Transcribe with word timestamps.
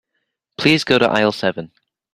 Please 0.57 0.83
go 0.83 0.97
to 0.97 1.05
aisle 1.07 1.31
seven. 1.31 1.69